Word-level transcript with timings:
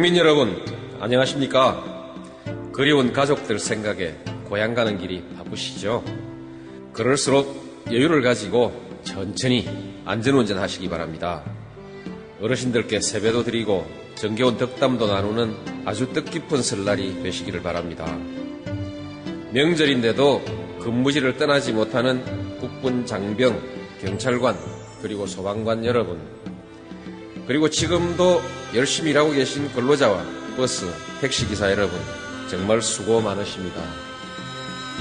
국민 0.00 0.16
여러분, 0.16 0.56
안녕하십니까? 0.98 2.14
그리운 2.72 3.12
가족들 3.12 3.58
생각에 3.58 4.14
고향 4.46 4.72
가는 4.72 4.96
길이 4.96 5.22
바쁘시죠? 5.36 6.02
그럴수록 6.94 7.84
여유를 7.88 8.22
가지고 8.22 8.72
천천히 9.02 9.68
안전운전 10.06 10.56
하시기 10.56 10.88
바랍니다. 10.88 11.44
어르신들께 12.40 13.02
세배도 13.02 13.44
드리고 13.44 13.86
정겨운 14.14 14.56
덕담도 14.56 15.06
나누는 15.06 15.54
아주 15.84 16.10
뜻깊은 16.14 16.62
설날이 16.62 17.22
되시기를 17.22 17.60
바랍니다. 17.62 18.06
명절인데도 19.52 20.42
근무지를 20.80 21.36
떠나지 21.36 21.74
못하는 21.74 22.24
국군 22.58 23.04
장병, 23.04 23.60
경찰관, 24.00 24.56
그리고 25.02 25.26
소방관 25.26 25.84
여러분, 25.84 26.18
그리고 27.46 27.68
지금도 27.68 28.40
열심히 28.74 29.10
일하고 29.10 29.32
계신 29.32 29.72
근로자와 29.72 30.24
버스, 30.56 30.86
택시기사 31.20 31.70
여러분, 31.72 31.98
정말 32.48 32.80
수고 32.80 33.20
많으십니다. 33.20 33.82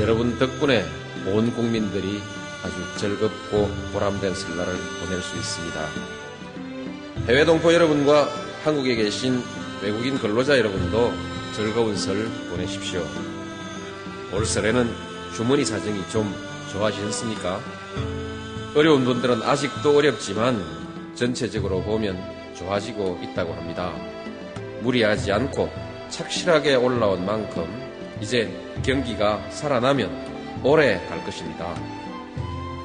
여러분 0.00 0.38
덕분에 0.38 0.86
온 1.26 1.52
국민들이 1.52 2.20
아주 2.62 2.74
즐겁고 2.96 3.68
보람된 3.92 4.34
설날을 4.34 4.74
보낼 5.00 5.20
수 5.20 5.36
있습니다. 5.36 5.86
해외 7.26 7.44
동포 7.44 7.74
여러분과 7.74 8.28
한국에 8.64 8.94
계신 8.94 9.42
외국인 9.82 10.18
근로자 10.18 10.56
여러분도 10.56 11.12
즐거운 11.54 11.96
설 11.96 12.26
보내십시오. 12.50 13.06
올 14.32 14.46
설에는 14.46 14.90
주머니 15.34 15.64
사정이 15.64 16.08
좀 16.10 16.34
좋아지셨습니까? 16.72 17.60
어려운 18.74 19.04
분들은 19.04 19.42
아직도 19.42 19.96
어렵지만 19.96 20.64
전체적으로 21.14 21.82
보면 21.82 22.37
좋아지고 22.58 23.20
있다고 23.22 23.52
합니다. 23.54 23.92
무리하지 24.82 25.32
않고 25.32 25.70
착실하게 26.08 26.74
올라온 26.76 27.24
만큼 27.24 27.66
이제 28.20 28.50
경기가 28.82 29.40
살아나면 29.50 30.60
오래 30.64 30.98
갈 31.08 31.24
것입니다. 31.24 31.74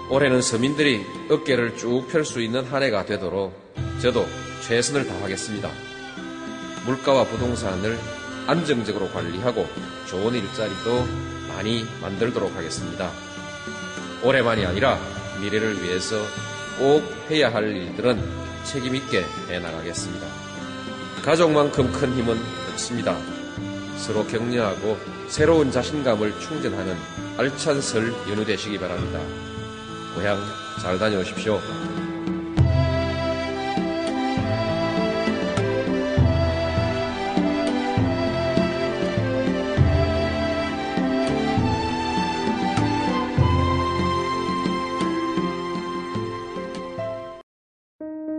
올해는 0.09 0.41
서민들이 0.41 1.01
어깨를 1.29 1.77
쭉 1.77 2.07
펼 2.07 2.23
수 2.25 2.41
있는 2.41 2.63
한 2.65 2.83
해가 2.83 3.05
되도록 3.05 3.53
저도 4.01 4.25
최선을 4.67 5.07
다하겠습니다. 5.07 5.69
물가와 6.85 7.23
부동산을 7.25 7.97
안정적으로 8.45 9.09
관리하고 9.09 9.65
좋은 10.07 10.33
일자리도 10.33 11.05
많이 11.47 11.85
만들도록 12.01 12.55
하겠습니다. 12.55 13.09
올해만이 14.23 14.65
아니라 14.65 14.99
미래를 15.41 15.81
위해서 15.81 16.17
꼭 16.77 17.03
해야 17.31 17.53
할 17.53 17.75
일들은 17.75 18.42
책임있게 18.63 19.25
해나가겠습니다. 19.49 20.27
가족만큼 21.23 21.91
큰 21.91 22.13
힘은 22.13 22.37
없습니다. 22.71 23.17
서로 23.97 24.25
격려하고 24.27 24.97
새로운 25.27 25.71
자신감을 25.71 26.39
충전하는 26.39 26.95
알찬 27.37 27.81
설 27.81 28.11
연휴 28.29 28.43
되시기 28.45 28.77
바랍니다. 28.77 29.19
고향 30.15 30.39
잘 30.81 30.99
다녀오십시오. 30.99 31.59